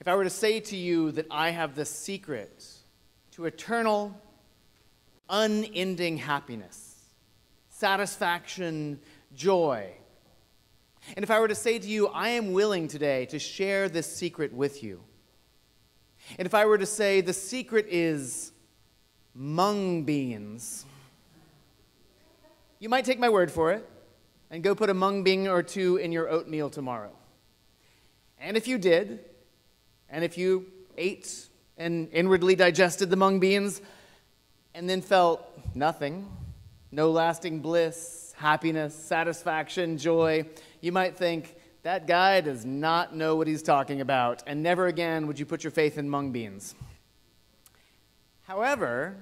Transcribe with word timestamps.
If 0.00 0.08
I 0.08 0.14
were 0.14 0.24
to 0.24 0.30
say 0.30 0.60
to 0.60 0.76
you 0.76 1.12
that 1.12 1.26
I 1.30 1.50
have 1.50 1.74
the 1.74 1.84
secret 1.84 2.66
to 3.32 3.44
eternal, 3.44 4.18
unending 5.28 6.16
happiness, 6.16 6.96
satisfaction, 7.68 8.98
joy, 9.34 9.90
and 11.16 11.22
if 11.22 11.30
I 11.30 11.38
were 11.38 11.48
to 11.48 11.54
say 11.54 11.78
to 11.78 11.86
you, 11.86 12.08
I 12.08 12.30
am 12.30 12.52
willing 12.52 12.88
today 12.88 13.26
to 13.26 13.38
share 13.38 13.90
this 13.90 14.10
secret 14.10 14.54
with 14.54 14.82
you, 14.82 15.02
and 16.38 16.46
if 16.46 16.54
I 16.54 16.64
were 16.64 16.78
to 16.78 16.86
say 16.86 17.20
the 17.20 17.34
secret 17.34 17.86
is 17.90 18.52
mung 19.34 20.04
beans, 20.04 20.86
you 22.78 22.88
might 22.88 23.04
take 23.04 23.18
my 23.18 23.28
word 23.28 23.50
for 23.50 23.72
it 23.72 23.86
and 24.50 24.62
go 24.62 24.74
put 24.74 24.88
a 24.88 24.94
mung 24.94 25.24
bean 25.24 25.46
or 25.46 25.62
two 25.62 25.98
in 25.98 26.10
your 26.10 26.30
oatmeal 26.30 26.70
tomorrow. 26.70 27.12
And 28.38 28.56
if 28.56 28.66
you 28.66 28.78
did, 28.78 29.26
and 30.10 30.24
if 30.24 30.36
you 30.36 30.66
ate 30.96 31.48
and 31.78 32.08
inwardly 32.12 32.54
digested 32.54 33.10
the 33.10 33.16
mung 33.16 33.40
beans 33.40 33.80
and 34.74 34.88
then 34.88 35.00
felt 35.00 35.46
nothing, 35.74 36.28
no 36.92 37.10
lasting 37.10 37.60
bliss, 37.60 38.34
happiness, 38.36 38.94
satisfaction, 38.94 39.96
joy, 39.98 40.44
you 40.80 40.92
might 40.92 41.16
think, 41.16 41.56
that 41.82 42.06
guy 42.06 42.42
does 42.42 42.64
not 42.66 43.14
know 43.16 43.36
what 43.36 43.46
he's 43.46 43.62
talking 43.62 44.02
about, 44.02 44.42
and 44.46 44.62
never 44.62 44.86
again 44.86 45.26
would 45.26 45.38
you 45.38 45.46
put 45.46 45.64
your 45.64 45.70
faith 45.70 45.96
in 45.96 46.10
mung 46.10 46.30
beans. 46.30 46.74
However, 48.42 49.16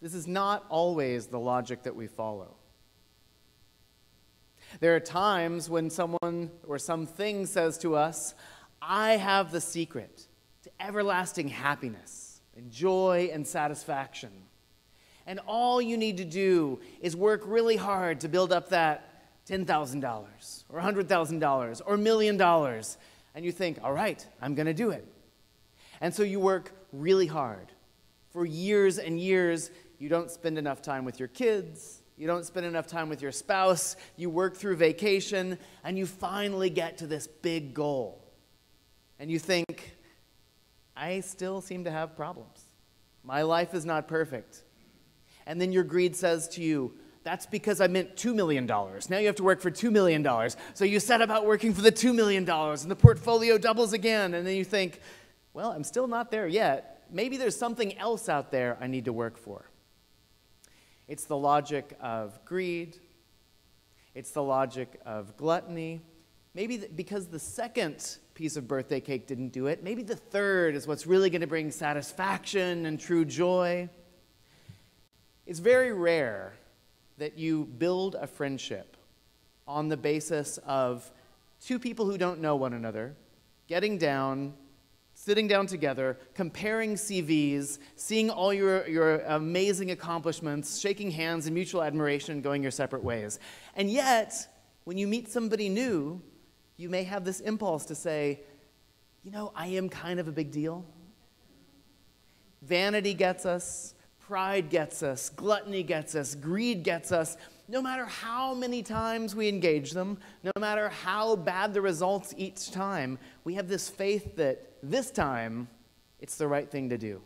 this 0.00 0.14
is 0.14 0.26
not 0.26 0.64
always 0.70 1.26
the 1.26 1.38
logic 1.38 1.82
that 1.82 1.94
we 1.94 2.06
follow. 2.06 2.56
There 4.78 4.94
are 4.94 5.00
times 5.00 5.68
when 5.68 5.90
someone 5.90 6.50
or 6.66 6.78
something 6.78 7.44
says 7.44 7.76
to 7.78 7.96
us, 7.96 8.34
I 8.82 9.12
have 9.12 9.52
the 9.52 9.60
secret 9.60 10.26
to 10.62 10.70
everlasting 10.80 11.48
happiness 11.48 12.40
and 12.56 12.70
joy 12.70 13.30
and 13.32 13.46
satisfaction. 13.46 14.30
And 15.26 15.40
all 15.46 15.80
you 15.80 15.96
need 15.96 16.16
to 16.16 16.24
do 16.24 16.80
is 17.00 17.14
work 17.14 17.42
really 17.44 17.76
hard 17.76 18.20
to 18.20 18.28
build 18.28 18.52
up 18.52 18.70
that 18.70 19.06
$10,000 19.48 20.64
or 20.68 20.80
$100,000 20.80 21.82
or 21.86 21.96
million 21.96 22.36
dollars. 22.36 22.98
And 23.34 23.44
you 23.44 23.52
think, 23.52 23.78
all 23.82 23.92
right, 23.92 24.24
I'm 24.42 24.54
going 24.54 24.66
to 24.66 24.74
do 24.74 24.90
it. 24.90 25.06
And 26.00 26.14
so 26.14 26.22
you 26.22 26.40
work 26.40 26.72
really 26.92 27.26
hard. 27.26 27.72
For 28.30 28.44
years 28.44 28.98
and 28.98 29.20
years, 29.20 29.70
you 29.98 30.08
don't 30.08 30.30
spend 30.30 30.58
enough 30.58 30.82
time 30.82 31.04
with 31.04 31.18
your 31.18 31.28
kids. 31.28 32.02
You 32.16 32.26
don't 32.26 32.44
spend 32.44 32.66
enough 32.66 32.86
time 32.86 33.08
with 33.08 33.22
your 33.22 33.32
spouse. 33.32 33.96
You 34.16 34.30
work 34.30 34.56
through 34.56 34.76
vacation, 34.76 35.58
and 35.84 35.98
you 35.98 36.06
finally 36.06 36.70
get 36.70 36.98
to 36.98 37.06
this 37.06 37.26
big 37.26 37.72
goal 37.72 38.20
and 39.20 39.30
you 39.30 39.38
think, 39.38 39.96
I 40.96 41.20
still 41.20 41.60
seem 41.60 41.84
to 41.84 41.90
have 41.90 42.16
problems. 42.16 42.64
My 43.22 43.42
life 43.42 43.74
is 43.74 43.84
not 43.84 44.08
perfect. 44.08 44.64
And 45.46 45.60
then 45.60 45.72
your 45.72 45.84
greed 45.84 46.16
says 46.16 46.48
to 46.48 46.62
you, 46.62 46.94
that's 47.22 47.44
because 47.44 47.82
I 47.82 47.86
meant 47.86 48.16
$2 48.16 48.34
million. 48.34 48.64
Now 48.64 49.18
you 49.18 49.26
have 49.26 49.36
to 49.36 49.42
work 49.42 49.60
for 49.60 49.70
$2 49.70 49.92
million. 49.92 50.26
So 50.72 50.86
you 50.86 50.98
set 50.98 51.20
about 51.20 51.44
working 51.44 51.74
for 51.74 51.82
the 51.82 51.92
$2 51.92 52.14
million, 52.14 52.48
and 52.48 52.90
the 52.90 52.96
portfolio 52.96 53.58
doubles 53.58 53.92
again. 53.92 54.32
And 54.32 54.46
then 54.46 54.56
you 54.56 54.64
think, 54.64 55.00
well, 55.52 55.70
I'm 55.70 55.84
still 55.84 56.08
not 56.08 56.30
there 56.30 56.46
yet. 56.48 57.04
Maybe 57.10 57.36
there's 57.36 57.56
something 57.56 57.98
else 57.98 58.30
out 58.30 58.50
there 58.50 58.78
I 58.80 58.86
need 58.86 59.04
to 59.04 59.12
work 59.12 59.36
for. 59.36 59.70
It's 61.08 61.24
the 61.24 61.36
logic 61.36 61.94
of 62.00 62.42
greed, 62.46 62.96
it's 64.14 64.30
the 64.30 64.42
logic 64.42 64.98
of 65.04 65.36
gluttony. 65.36 66.00
Maybe 66.54 66.78
because 66.78 67.26
the 67.26 67.38
second 67.38 68.16
piece 68.40 68.56
of 68.56 68.66
birthday 68.66 69.00
cake 69.00 69.26
didn't 69.26 69.50
do 69.50 69.66
it. 69.66 69.84
Maybe 69.84 70.02
the 70.02 70.16
third 70.16 70.74
is 70.74 70.86
what's 70.86 71.06
really 71.06 71.28
going 71.28 71.42
to 71.42 71.46
bring 71.46 71.70
satisfaction 71.70 72.86
and 72.86 72.98
true 72.98 73.26
joy. 73.26 73.90
It's 75.44 75.58
very 75.58 75.92
rare 75.92 76.54
that 77.18 77.36
you 77.36 77.66
build 77.66 78.14
a 78.14 78.26
friendship 78.26 78.96
on 79.68 79.88
the 79.88 79.96
basis 79.98 80.58
of 80.64 81.10
two 81.60 81.78
people 81.78 82.06
who 82.06 82.16
don't 82.16 82.40
know 82.40 82.56
one 82.56 82.72
another 82.72 83.14
getting 83.66 83.98
down, 83.98 84.54
sitting 85.12 85.46
down 85.46 85.66
together, 85.66 86.16
comparing 86.32 86.94
CVs, 86.94 87.78
seeing 87.94 88.30
all 88.30 88.54
your, 88.54 88.88
your 88.88 89.20
amazing 89.26 89.90
accomplishments, 89.90 90.80
shaking 90.80 91.10
hands 91.10 91.46
in 91.46 91.52
mutual 91.52 91.82
admiration, 91.82 92.40
going 92.40 92.62
your 92.62 92.70
separate 92.70 93.04
ways. 93.04 93.38
And 93.76 93.90
yet, 93.90 94.34
when 94.84 94.96
you 94.96 95.06
meet 95.06 95.28
somebody 95.28 95.68
new, 95.68 96.22
you 96.80 96.88
may 96.88 97.04
have 97.04 97.26
this 97.26 97.40
impulse 97.40 97.84
to 97.84 97.94
say, 97.94 98.40
you 99.22 99.30
know, 99.30 99.52
I 99.54 99.66
am 99.66 99.90
kind 99.90 100.18
of 100.18 100.28
a 100.28 100.32
big 100.32 100.50
deal. 100.50 100.86
Vanity 102.62 103.12
gets 103.12 103.44
us, 103.44 103.94
pride 104.18 104.70
gets 104.70 105.02
us, 105.02 105.28
gluttony 105.28 105.82
gets 105.82 106.14
us, 106.14 106.34
greed 106.34 106.82
gets 106.82 107.12
us. 107.12 107.36
No 107.68 107.82
matter 107.82 108.06
how 108.06 108.54
many 108.54 108.82
times 108.82 109.36
we 109.36 109.46
engage 109.46 109.90
them, 109.90 110.16
no 110.42 110.52
matter 110.58 110.88
how 110.88 111.36
bad 111.36 111.74
the 111.74 111.82
results 111.82 112.32
each 112.38 112.70
time, 112.70 113.18
we 113.44 113.54
have 113.56 113.68
this 113.68 113.90
faith 113.90 114.36
that 114.36 114.78
this 114.82 115.10
time 115.10 115.68
it's 116.18 116.36
the 116.36 116.48
right 116.48 116.70
thing 116.70 116.88
to 116.88 116.96
do. 116.96 117.20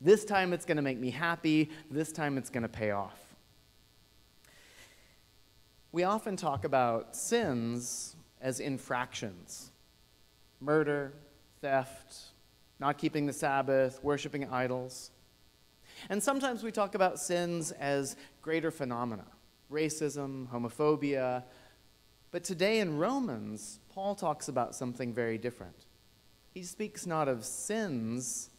This 0.00 0.24
time 0.24 0.52
it's 0.52 0.64
going 0.64 0.78
to 0.78 0.82
make 0.82 0.98
me 0.98 1.10
happy. 1.10 1.70
This 1.92 2.10
time 2.10 2.36
it's 2.36 2.50
going 2.50 2.64
to 2.64 2.68
pay 2.68 2.90
off. 2.90 3.20
We 5.92 6.02
often 6.02 6.36
talk 6.36 6.64
about 6.64 7.14
sins 7.14 8.16
as 8.44 8.60
infractions 8.60 9.72
murder, 10.60 11.12
theft, 11.60 12.14
not 12.78 12.96
keeping 12.96 13.26
the 13.26 13.32
Sabbath, 13.32 14.02
worshiping 14.02 14.48
idols. 14.50 15.10
And 16.08 16.22
sometimes 16.22 16.62
we 16.62 16.72
talk 16.72 16.94
about 16.94 17.18
sins 17.18 17.72
as 17.72 18.16
greater 18.40 18.70
phenomena 18.70 19.24
racism, 19.70 20.48
homophobia. 20.48 21.42
But 22.30 22.44
today 22.44 22.80
in 22.80 22.98
Romans, 22.98 23.80
Paul 23.92 24.14
talks 24.14 24.48
about 24.48 24.74
something 24.74 25.12
very 25.12 25.38
different. 25.38 25.86
He 26.52 26.62
speaks 26.62 27.06
not 27.06 27.28
of 27.28 27.44
sins, 27.44 28.50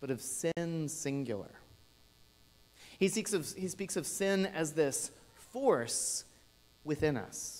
but 0.00 0.10
of 0.10 0.22
sin 0.22 0.88
singular. 0.88 1.50
He 2.98 3.08
speaks 3.08 3.32
of, 3.32 3.52
he 3.56 3.68
speaks 3.68 3.96
of 3.96 4.06
sin 4.06 4.46
as 4.46 4.72
this 4.72 5.10
force 5.34 6.24
within 6.84 7.16
us, 7.16 7.59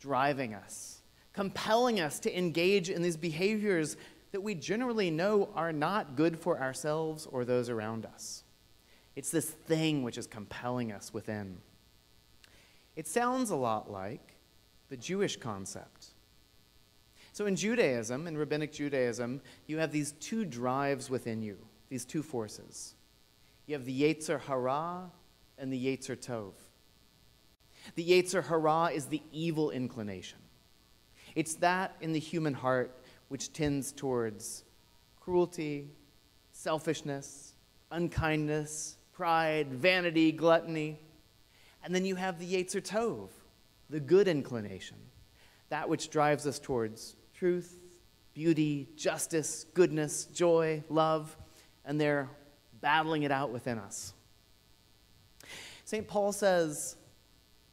driving 0.00 0.54
us, 0.54 1.02
compelling 1.32 2.00
us 2.00 2.18
to 2.20 2.36
engage 2.36 2.90
in 2.90 3.02
these 3.02 3.16
behaviors 3.16 3.96
that 4.32 4.40
we 4.40 4.54
generally 4.54 5.10
know 5.10 5.50
are 5.54 5.72
not 5.72 6.16
good 6.16 6.38
for 6.38 6.60
ourselves 6.60 7.26
or 7.26 7.44
those 7.44 7.68
around 7.68 8.06
us. 8.06 8.44
It's 9.16 9.30
this 9.30 9.50
thing 9.50 10.02
which 10.02 10.18
is 10.18 10.26
compelling 10.26 10.92
us 10.92 11.12
within. 11.12 11.58
It 12.96 13.06
sounds 13.06 13.50
a 13.50 13.56
lot 13.56 13.90
like 13.90 14.36
the 14.88 14.96
Jewish 14.96 15.36
concept. 15.36 16.08
So, 17.32 17.46
in 17.46 17.54
Judaism, 17.54 18.26
in 18.26 18.36
rabbinic 18.36 18.72
Judaism, 18.72 19.40
you 19.66 19.78
have 19.78 19.92
these 19.92 20.12
two 20.12 20.44
drives 20.44 21.08
within 21.08 21.42
you, 21.42 21.58
these 21.88 22.04
two 22.04 22.22
forces. 22.22 22.94
You 23.66 23.74
have 23.74 23.84
the 23.84 24.02
Yetzer 24.02 24.40
Hara 24.40 25.10
and 25.56 25.72
the 25.72 25.86
Yetzer 25.86 26.16
Tov. 26.16 26.52
The 27.94 28.04
Yetzer 28.04 28.44
Hara 28.44 28.90
is 28.92 29.06
the 29.06 29.22
evil 29.32 29.70
inclination. 29.70 30.38
It's 31.34 31.54
that 31.56 31.96
in 32.00 32.12
the 32.12 32.18
human 32.18 32.54
heart 32.54 32.94
which 33.28 33.52
tends 33.52 33.92
towards 33.92 34.64
cruelty, 35.20 35.90
selfishness, 36.52 37.54
unkindness, 37.90 38.96
pride, 39.12 39.68
vanity, 39.72 40.32
gluttony. 40.32 40.98
And 41.84 41.94
then 41.94 42.04
you 42.04 42.16
have 42.16 42.38
the 42.38 42.46
Yetzer 42.46 42.82
Tov, 42.82 43.28
the 43.88 44.00
good 44.00 44.28
inclination, 44.28 44.96
that 45.68 45.88
which 45.88 46.10
drives 46.10 46.46
us 46.46 46.58
towards 46.58 47.16
truth, 47.34 47.78
beauty, 48.34 48.88
justice, 48.96 49.66
goodness, 49.74 50.26
joy, 50.26 50.82
love, 50.88 51.36
and 51.84 52.00
they're 52.00 52.28
battling 52.80 53.22
it 53.22 53.30
out 53.30 53.50
within 53.50 53.78
us. 53.78 54.14
St. 55.84 56.06
Paul 56.06 56.32
says, 56.32 56.96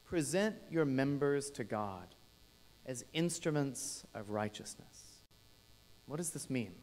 present 0.08 0.56
your 0.72 0.86
members 0.86 1.52
to 1.52 1.64
God 1.64 2.16
as 2.86 3.04
instruments 3.14 4.06
of 4.16 4.30
righteousness. 4.30 5.22
What 6.06 6.18
does 6.18 6.32
this 6.32 6.50
mean? 6.50 6.74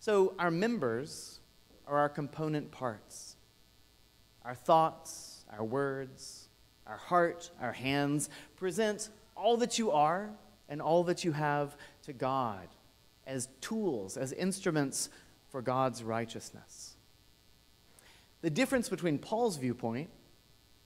So, 0.00 0.34
our 0.38 0.50
members 0.50 1.38
are 1.86 1.96
our 1.98 2.08
component 2.08 2.72
parts. 2.72 3.36
Our 4.44 4.54
thoughts, 4.54 5.44
our 5.56 5.64
words, 5.64 6.48
our 6.86 6.96
heart, 6.96 7.50
our 7.60 7.72
hands 7.72 8.28
present 8.56 9.08
all 9.36 9.56
that 9.58 9.78
you 9.78 9.92
are 9.92 10.30
and 10.68 10.82
all 10.82 11.04
that 11.04 11.24
you 11.24 11.32
have 11.32 11.76
to 12.02 12.12
God 12.12 12.68
as 13.26 13.48
tools, 13.60 14.16
as 14.16 14.32
instruments 14.32 15.08
for 15.48 15.62
God's 15.62 16.02
righteousness. 16.02 16.96
The 18.42 18.50
difference 18.50 18.88
between 18.88 19.18
Paul's 19.18 19.56
viewpoint 19.56 20.10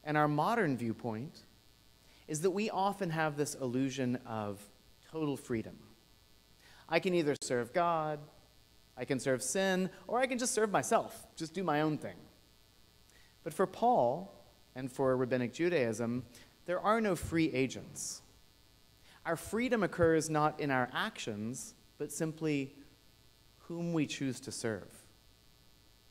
and 0.08 0.16
our 0.16 0.26
modern 0.26 0.74
viewpoint 0.74 1.42
is 2.28 2.40
that 2.40 2.50
we 2.50 2.70
often 2.70 3.10
have 3.10 3.36
this 3.36 3.54
illusion 3.54 4.18
of 4.26 4.58
total 5.12 5.36
freedom. 5.36 5.76
I 6.88 6.98
can 6.98 7.12
either 7.12 7.36
serve 7.42 7.74
God, 7.74 8.18
I 8.96 9.04
can 9.04 9.20
serve 9.20 9.42
sin, 9.42 9.90
or 10.06 10.18
I 10.18 10.26
can 10.26 10.38
just 10.38 10.54
serve 10.54 10.70
myself, 10.70 11.26
just 11.36 11.52
do 11.52 11.62
my 11.62 11.82
own 11.82 11.98
thing. 11.98 12.16
But 13.44 13.52
for 13.52 13.66
Paul 13.66 14.34
and 14.74 14.90
for 14.90 15.14
Rabbinic 15.14 15.52
Judaism, 15.52 16.24
there 16.64 16.80
are 16.80 17.02
no 17.02 17.14
free 17.14 17.52
agents. 17.52 18.22
Our 19.26 19.36
freedom 19.36 19.82
occurs 19.82 20.30
not 20.30 20.58
in 20.58 20.70
our 20.70 20.88
actions, 20.94 21.74
but 21.98 22.10
simply 22.10 22.74
whom 23.58 23.92
we 23.92 24.06
choose 24.06 24.40
to 24.40 24.52
serve 24.52 24.88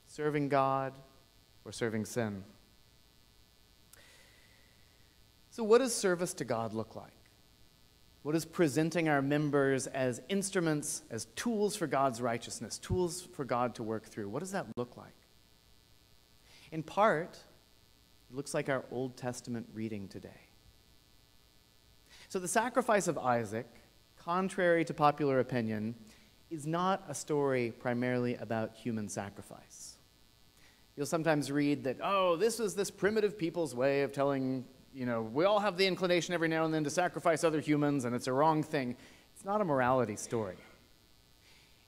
serving 0.05 0.49
God 0.49 0.93
or 1.65 1.71
serving 1.71 2.05
sin. 2.05 2.43
So, 5.57 5.63
what 5.63 5.79
does 5.79 5.91
service 5.91 6.35
to 6.35 6.45
God 6.45 6.75
look 6.75 6.95
like? 6.95 7.31
What 8.21 8.33
does 8.33 8.45
presenting 8.45 9.09
our 9.09 9.23
members 9.23 9.87
as 9.87 10.21
instruments, 10.29 11.01
as 11.09 11.25
tools 11.35 11.75
for 11.75 11.87
God's 11.87 12.21
righteousness, 12.21 12.77
tools 12.77 13.27
for 13.33 13.43
God 13.43 13.73
to 13.73 13.81
work 13.81 14.05
through, 14.05 14.29
what 14.29 14.41
does 14.41 14.51
that 14.51 14.67
look 14.75 14.97
like? 14.97 15.15
In 16.71 16.83
part, 16.83 17.39
it 18.29 18.35
looks 18.35 18.53
like 18.53 18.69
our 18.69 18.85
Old 18.91 19.17
Testament 19.17 19.67
reading 19.73 20.07
today. 20.07 20.41
So, 22.29 22.37
the 22.37 22.47
sacrifice 22.47 23.07
of 23.07 23.17
Isaac, 23.17 23.65
contrary 24.15 24.85
to 24.85 24.93
popular 24.93 25.39
opinion, 25.39 25.95
is 26.51 26.67
not 26.67 27.03
a 27.09 27.15
story 27.15 27.73
primarily 27.79 28.35
about 28.35 28.75
human 28.75 29.09
sacrifice. 29.09 29.97
You'll 30.95 31.07
sometimes 31.07 31.51
read 31.51 31.83
that, 31.85 31.97
oh, 32.03 32.35
this 32.35 32.59
was 32.59 32.75
this 32.75 32.91
primitive 32.91 33.39
people's 33.39 33.73
way 33.73 34.03
of 34.03 34.11
telling, 34.11 34.63
you 34.97 35.05
know, 35.05 35.21
we 35.21 35.45
all 35.45 35.59
have 35.59 35.77
the 35.77 35.85
inclination 35.85 36.33
every 36.33 36.47
now 36.47 36.65
and 36.65 36.73
then 36.73 36.83
to 36.83 36.89
sacrifice 36.89 37.43
other 37.43 37.59
humans, 37.59 38.05
and 38.05 38.15
it's 38.15 38.25
a 38.25 38.33
wrong 38.33 38.63
thing. 38.63 38.95
It's 39.35 39.45
not 39.45 39.61
a 39.61 39.63
morality 39.63 40.15
story. 40.15 40.55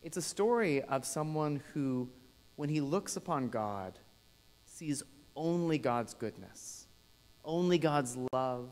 It's 0.03 0.15
a 0.15 0.21
story 0.21 0.83
of 0.83 1.03
someone 1.03 1.63
who, 1.73 2.07
when 2.55 2.69
he 2.69 2.81
looks 2.81 3.15
upon 3.17 3.49
God, 3.49 3.97
sees 4.67 5.01
only 5.35 5.79
God's 5.79 6.13
goodness, 6.13 6.85
only 7.43 7.79
God's 7.79 8.15
love, 8.31 8.69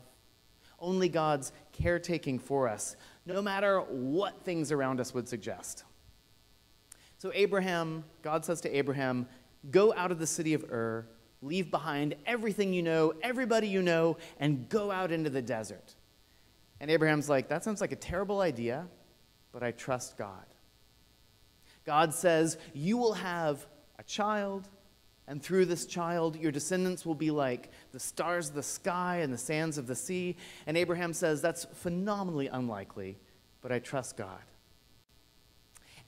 only 0.78 1.08
God's 1.08 1.50
caretaking 1.72 2.38
for 2.38 2.68
us, 2.68 2.94
no 3.26 3.42
matter 3.42 3.80
what 3.80 4.44
things 4.44 4.70
around 4.70 5.00
us 5.00 5.12
would 5.12 5.28
suggest. 5.28 5.82
So, 7.18 7.32
Abraham, 7.34 8.04
God 8.22 8.44
says 8.44 8.60
to 8.60 8.76
Abraham, 8.76 9.26
Go 9.72 9.92
out 9.94 10.12
of 10.12 10.20
the 10.20 10.28
city 10.28 10.54
of 10.54 10.64
Ur, 10.70 11.08
leave 11.42 11.70
behind 11.70 12.14
everything 12.26 12.72
you 12.72 12.82
know, 12.82 13.14
everybody 13.22 13.68
you 13.68 13.82
know, 13.82 14.16
and 14.40 14.68
go 14.68 14.90
out 14.90 15.12
into 15.12 15.30
the 15.30 15.42
desert. 15.42 15.94
And 16.80 16.90
Abraham's 16.90 17.28
like, 17.28 17.48
That 17.48 17.64
sounds 17.64 17.80
like 17.80 17.92
a 17.92 17.96
terrible 17.96 18.40
idea, 18.40 18.86
but 19.52 19.62
I 19.62 19.72
trust 19.72 20.16
God. 20.16 20.46
God 21.84 22.14
says, 22.14 22.58
You 22.74 22.96
will 22.96 23.14
have 23.14 23.66
a 23.98 24.02
child, 24.02 24.68
and 25.26 25.42
through 25.42 25.66
this 25.66 25.86
child, 25.86 26.36
your 26.36 26.52
descendants 26.52 27.04
will 27.04 27.14
be 27.14 27.30
like 27.30 27.70
the 27.92 28.00
stars 28.00 28.48
of 28.48 28.54
the 28.54 28.62
sky 28.62 29.18
and 29.18 29.32
the 29.32 29.38
sands 29.38 29.78
of 29.78 29.86
the 29.86 29.94
sea. 29.94 30.36
And 30.66 30.76
Abraham 30.76 31.12
says, 31.12 31.42
That's 31.42 31.64
phenomenally 31.74 32.48
unlikely, 32.48 33.18
but 33.60 33.72
I 33.72 33.78
trust 33.78 34.16
God. 34.16 34.42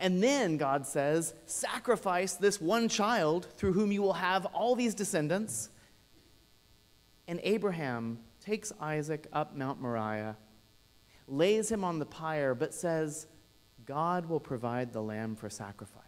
And 0.00 0.22
then 0.22 0.56
God 0.56 0.86
says, 0.86 1.34
Sacrifice 1.44 2.32
this 2.32 2.60
one 2.60 2.88
child 2.88 3.46
through 3.56 3.74
whom 3.74 3.92
you 3.92 4.00
will 4.00 4.14
have 4.14 4.46
all 4.46 4.74
these 4.74 4.94
descendants. 4.94 5.68
And 7.28 7.38
Abraham 7.44 8.18
takes 8.40 8.72
Isaac 8.80 9.26
up 9.32 9.54
Mount 9.54 9.80
Moriah, 9.80 10.36
lays 11.28 11.70
him 11.70 11.84
on 11.84 11.98
the 11.98 12.06
pyre, 12.06 12.54
but 12.54 12.72
says, 12.72 13.26
God 13.84 14.26
will 14.26 14.40
provide 14.40 14.92
the 14.92 15.02
lamb 15.02 15.36
for 15.36 15.50
sacrifice. 15.50 16.00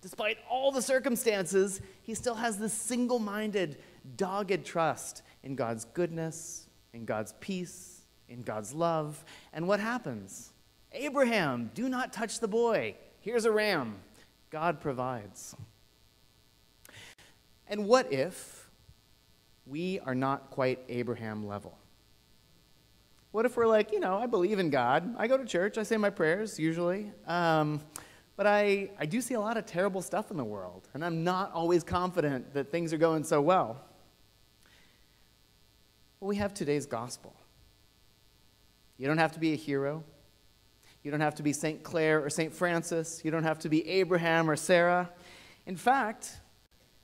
Despite 0.00 0.38
all 0.50 0.72
the 0.72 0.82
circumstances, 0.82 1.80
he 2.02 2.14
still 2.14 2.34
has 2.34 2.58
this 2.58 2.74
single 2.74 3.18
minded, 3.18 3.78
dogged 4.16 4.64
trust 4.64 5.22
in 5.42 5.54
God's 5.54 5.84
goodness, 5.84 6.68
in 6.92 7.04
God's 7.04 7.34
peace, 7.40 8.02
in 8.28 8.42
God's 8.42 8.74
love. 8.74 9.24
And 9.52 9.68
what 9.68 9.80
happens? 9.80 10.53
Abraham, 10.94 11.70
do 11.74 11.88
not 11.88 12.12
touch 12.12 12.40
the 12.40 12.48
boy. 12.48 12.94
Here's 13.20 13.44
a 13.44 13.52
ram. 13.52 13.96
God 14.50 14.80
provides. 14.80 15.56
And 17.66 17.86
what 17.86 18.12
if 18.12 18.70
we 19.66 19.98
are 20.00 20.14
not 20.14 20.50
quite 20.50 20.80
Abraham 20.88 21.46
level? 21.46 21.76
What 23.32 23.44
if 23.46 23.56
we're 23.56 23.66
like, 23.66 23.90
you 23.92 23.98
know, 23.98 24.16
I 24.16 24.26
believe 24.26 24.60
in 24.60 24.70
God. 24.70 25.14
I 25.18 25.26
go 25.26 25.36
to 25.36 25.44
church. 25.44 25.76
I 25.76 25.82
say 25.82 25.96
my 25.96 26.10
prayers 26.10 26.58
usually. 26.58 27.10
Um, 27.26 27.80
but 28.36 28.46
I, 28.46 28.90
I 28.98 29.06
do 29.06 29.20
see 29.20 29.34
a 29.34 29.40
lot 29.40 29.56
of 29.56 29.66
terrible 29.66 30.02
stuff 30.02 30.30
in 30.30 30.36
the 30.36 30.44
world, 30.44 30.88
and 30.94 31.04
I'm 31.04 31.22
not 31.22 31.52
always 31.52 31.84
confident 31.84 32.52
that 32.54 32.70
things 32.70 32.92
are 32.92 32.98
going 32.98 33.22
so 33.22 33.40
well. 33.40 33.80
Well, 36.18 36.28
we 36.28 36.36
have 36.36 36.52
today's 36.52 36.86
gospel. 36.86 37.34
You 38.98 39.06
don't 39.06 39.18
have 39.18 39.32
to 39.32 39.40
be 39.40 39.52
a 39.52 39.56
hero. 39.56 40.02
You 41.04 41.10
don't 41.10 41.20
have 41.20 41.34
to 41.36 41.42
be 41.42 41.52
St. 41.52 41.82
Clare 41.82 42.24
or 42.24 42.30
St. 42.30 42.52
Francis. 42.52 43.20
You 43.24 43.30
don't 43.30 43.44
have 43.44 43.58
to 43.60 43.68
be 43.68 43.86
Abraham 43.86 44.50
or 44.50 44.56
Sarah. 44.56 45.10
In 45.66 45.76
fact, 45.76 46.40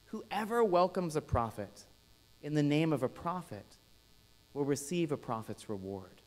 whoever 0.07 0.65
welcomes 0.65 1.17
a 1.17 1.21
prophet 1.21 1.85
in 2.43 2.55
the 2.55 2.63
name 2.63 2.95
of 2.95 3.03
a 3.03 3.09
prophet 3.09 3.77
will 4.55 4.65
receive 4.65 5.13
a 5.13 5.19
prophet's 5.19 5.69
reward. 5.69 6.23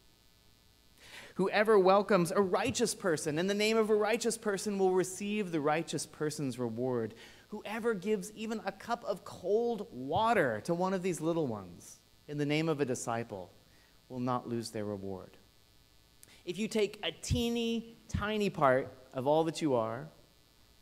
Whoever 1.36 1.80
welcomes 1.80 2.32
a 2.32 2.42
righteous 2.42 2.94
person 2.94 3.40
in 3.40 3.48
the 3.48 3.56
name 3.56 3.76
of 3.76 3.90
a 3.90 3.96
righteous 3.96 4.38
person 4.38 4.78
will 4.78 4.92
receive 4.92 5.52
the 5.52 5.60
righteous 5.60 6.06
person's 6.06 6.60
reward. 6.60 7.16
Whoever 7.50 7.96
gives 7.96 8.32
even 8.34 8.62
a 8.66 8.72
cup 8.72 9.04
of 9.04 9.26
cold 9.26 9.88
water 9.92 10.62
to 10.66 10.76
one 10.76 10.94
of 10.94 11.02
these 11.02 11.20
little 11.20 11.48
ones 11.48 12.00
in 12.28 12.38
the 12.38 12.46
name 12.46 12.70
of 12.70 12.82
a 12.82 12.86
disciple 12.86 13.52
will 14.10 14.20
not 14.20 14.48
lose 14.48 14.70
their 14.70 14.86
reward. 14.86 15.38
If 16.46 16.58
you 16.58 16.68
take 16.68 17.00
a 17.04 17.12
teeny 17.12 17.98
tiny 18.10 18.50
part 18.50 18.92
of 19.14 19.28
all 19.28 19.44
that 19.46 19.62
you 19.62 19.76
are 19.76 20.08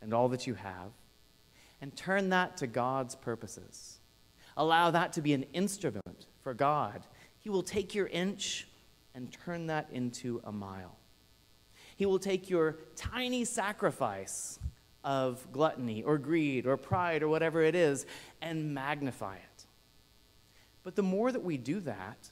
and 0.00 0.12
all 0.12 0.28
that 0.30 0.46
you 0.46 0.54
have 0.54 0.90
and 1.80 1.94
turn 1.96 2.30
that 2.30 2.56
to 2.58 2.66
God's 2.66 3.14
purposes, 3.14 3.98
allow 4.56 4.90
that 4.90 5.12
to 5.14 5.22
be 5.22 5.34
an 5.34 5.44
instrument 5.52 6.26
for 6.42 6.52
God, 6.54 7.06
He 7.38 7.48
will 7.48 7.62
take 7.62 7.94
your 7.94 8.08
inch 8.08 8.66
and 9.14 9.32
turn 9.32 9.66
that 9.68 9.88
into 9.92 10.40
a 10.44 10.52
mile. 10.52 10.96
He 11.96 12.06
will 12.06 12.18
take 12.18 12.50
your 12.50 12.78
tiny 12.96 13.44
sacrifice 13.44 14.58
of 15.04 15.46
gluttony 15.52 16.02
or 16.02 16.18
greed 16.18 16.66
or 16.66 16.76
pride 16.76 17.22
or 17.22 17.28
whatever 17.28 17.62
it 17.62 17.74
is 17.74 18.06
and 18.40 18.74
magnify 18.74 19.36
it. 19.36 19.66
But 20.82 20.96
the 20.96 21.02
more 21.02 21.30
that 21.30 21.44
we 21.44 21.56
do 21.56 21.80
that, 21.80 22.30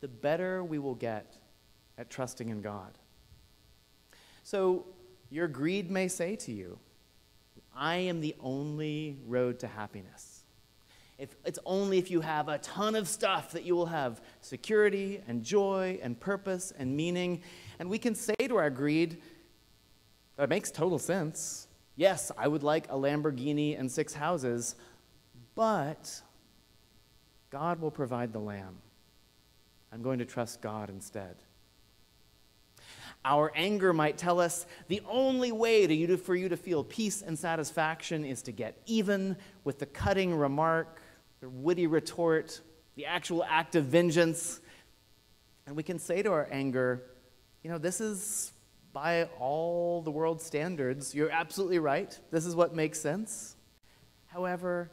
the 0.00 0.08
better 0.08 0.62
we 0.64 0.78
will 0.78 0.94
get 0.94 1.36
at 2.02 2.10
trusting 2.10 2.48
in 2.48 2.60
God. 2.60 2.98
So, 4.42 4.84
your 5.30 5.46
greed 5.46 5.88
may 5.88 6.08
say 6.08 6.34
to 6.34 6.52
you, 6.52 6.78
I 7.74 7.94
am 7.94 8.20
the 8.20 8.34
only 8.40 9.18
road 9.24 9.60
to 9.60 9.68
happiness. 9.68 10.42
If, 11.16 11.36
it's 11.44 11.60
only 11.64 11.98
if 11.98 12.10
you 12.10 12.20
have 12.20 12.48
a 12.48 12.58
ton 12.58 12.96
of 12.96 13.06
stuff 13.06 13.52
that 13.52 13.62
you 13.62 13.76
will 13.76 13.86
have 13.86 14.20
security 14.40 15.22
and 15.28 15.44
joy 15.44 16.00
and 16.02 16.18
purpose 16.18 16.72
and 16.76 16.96
meaning. 16.96 17.42
And 17.78 17.88
we 17.88 17.98
can 17.98 18.16
say 18.16 18.34
to 18.48 18.56
our 18.56 18.68
greed, 18.68 19.22
that 20.36 20.48
makes 20.48 20.72
total 20.72 20.98
sense. 20.98 21.68
Yes, 21.94 22.32
I 22.36 22.48
would 22.48 22.64
like 22.64 22.88
a 22.88 22.96
Lamborghini 22.96 23.78
and 23.78 23.90
six 23.90 24.12
houses, 24.12 24.74
but 25.54 26.20
God 27.50 27.80
will 27.80 27.92
provide 27.92 28.32
the 28.32 28.40
lamb. 28.40 28.78
I'm 29.92 30.02
going 30.02 30.18
to 30.18 30.24
trust 30.24 30.60
God 30.60 30.90
instead. 30.90 31.36
Our 33.24 33.52
anger 33.54 33.92
might 33.92 34.18
tell 34.18 34.40
us 34.40 34.66
the 34.88 35.00
only 35.08 35.52
way 35.52 35.86
you 35.86 36.06
to, 36.08 36.16
for 36.16 36.34
you 36.34 36.48
to 36.48 36.56
feel 36.56 36.82
peace 36.82 37.22
and 37.22 37.38
satisfaction 37.38 38.24
is 38.24 38.42
to 38.42 38.52
get 38.52 38.80
even 38.86 39.36
with 39.64 39.78
the 39.78 39.86
cutting 39.86 40.34
remark 40.34 41.00
the 41.42 41.48
witty 41.48 41.88
retort, 41.88 42.60
the 42.94 43.04
actual 43.04 43.44
act 43.44 43.74
of 43.74 43.84
vengeance. 43.84 44.60
And 45.66 45.76
we 45.76 45.82
can 45.82 45.98
say 45.98 46.22
to 46.22 46.30
our 46.30 46.48
anger, 46.50 47.02
you 47.62 47.70
know, 47.70 47.78
this 47.78 48.00
is 48.00 48.52
by 48.92 49.24
all 49.38 50.02
the 50.02 50.10
world's 50.10 50.44
standards. 50.44 51.14
You're 51.14 51.30
absolutely 51.30 51.80
right. 51.80 52.16
This 52.30 52.46
is 52.46 52.54
what 52.54 52.74
makes 52.74 53.00
sense. 53.00 53.56
However, 54.26 54.90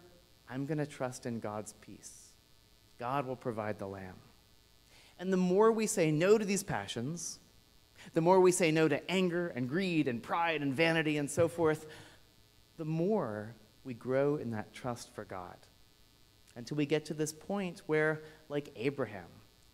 I'm 0.50 0.66
going 0.66 0.80
to 0.80 0.88
trust 0.88 1.28
in 1.28 1.40
God's 1.40 1.74
peace. 1.82 2.30
God 2.98 3.28
will 3.28 3.36
provide 3.36 3.78
the 3.78 3.88
lamb. 3.88 4.16
And 5.20 5.32
the 5.32 5.38
more 5.38 5.72
we 5.72 5.86
say 5.86 6.12
no 6.12 6.38
to 6.38 6.46
these 6.46 6.64
passions, 6.64 7.40
the 8.14 8.22
more 8.22 8.40
we 8.40 8.52
say 8.52 8.72
no 8.72 8.88
to 8.88 9.12
anger 9.12 9.50
and 9.50 9.68
greed 9.70 10.08
and 10.08 10.22
pride 10.22 10.62
and 10.62 10.74
vanity 10.74 11.18
and 11.18 11.30
so 11.30 11.48
forth, 11.48 11.86
the 12.78 12.86
more 12.86 13.56
we 13.84 13.94
grow 13.94 14.36
in 14.36 14.52
that 14.52 14.74
trust 14.74 15.14
for 15.14 15.26
God 15.26 15.58
until 16.56 16.78
we 16.78 16.86
get 16.86 17.06
to 17.06 17.14
this 17.14 17.34
point 17.34 17.82
where, 17.86 18.22
like 18.50 18.70
Abraham, 18.76 19.28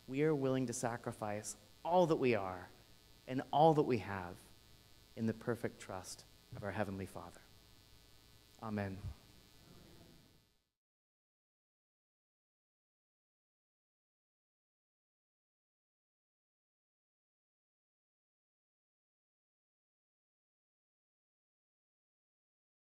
we 0.07 0.23
are 0.23 0.35
willing 0.35 0.67
to 0.67 0.73
sacrifice 0.73 1.55
all 1.83 2.05
that 2.07 2.17
we 2.17 2.35
are 2.35 2.69
and 3.27 3.41
all 3.51 3.73
that 3.73 3.83
we 3.83 3.97
have 3.99 4.35
in 5.15 5.25
the 5.25 5.33
perfect 5.33 5.79
trust 5.79 6.25
of 6.55 6.63
our 6.63 6.71
Heavenly 6.71 7.05
Father. 7.05 7.41
Amen. 8.61 8.97